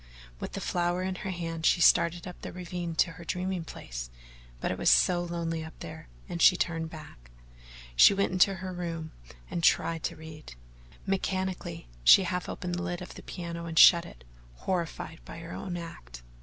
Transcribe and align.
With 0.39 0.53
the 0.53 0.59
flower 0.61 1.03
in 1.03 1.13
her 1.13 1.29
hand, 1.29 1.63
she 1.63 1.79
started 1.79 2.25
up 2.25 2.41
the 2.41 2.51
ravine 2.51 2.95
to 2.95 3.11
her 3.11 3.23
dreaming 3.23 3.63
place, 3.63 4.09
but 4.59 4.71
it 4.71 4.77
was 4.79 4.89
so 4.89 5.21
lonely 5.23 5.63
up 5.63 5.77
there 5.79 6.07
and 6.27 6.41
she 6.41 6.57
turned 6.57 6.89
back. 6.89 7.29
She 7.95 8.15
went 8.15 8.31
into 8.31 8.55
her 8.55 8.73
room 8.73 9.11
and 9.51 9.61
tried 9.63 10.01
to 10.05 10.15
read. 10.15 10.55
Mechanically, 11.05 11.87
she 12.03 12.23
half 12.23 12.49
opened 12.49 12.73
the 12.73 12.81
lid 12.81 13.03
of 13.03 13.13
the 13.13 13.21
piano 13.21 13.67
and 13.67 13.77
shut 13.77 14.07
it, 14.07 14.23
horrified 14.55 15.19
by 15.23 15.37
her 15.37 15.51
own 15.53 15.77
act. 15.77 16.23